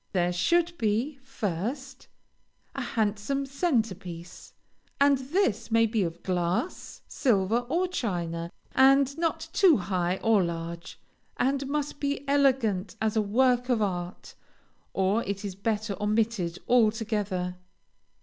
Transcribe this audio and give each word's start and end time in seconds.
There 0.13 0.33
should 0.33 0.75
be, 0.79 1.19
first, 1.21 2.07
a 2.73 2.81
handsome 2.81 3.45
centre 3.45 3.93
piece, 3.93 4.51
and 4.99 5.19
this 5.19 5.69
may 5.69 5.85
be 5.85 6.01
of 6.01 6.23
glass, 6.23 7.03
silver, 7.07 7.67
or 7.69 7.87
china, 7.87 8.49
and 8.73 9.15
not 9.19 9.47
too 9.53 9.77
high 9.77 10.17
or 10.23 10.43
large, 10.43 10.99
and 11.37 11.67
must 11.67 11.99
be 11.99 12.27
elegant 12.27 12.95
as 12.99 13.15
a 13.15 13.21
work 13.21 13.69
of 13.69 13.79
art, 13.83 14.33
or 14.91 15.21
it 15.23 15.45
is 15.45 15.53
better 15.53 15.95
omitted 16.01 16.57
altogether. 16.67 17.57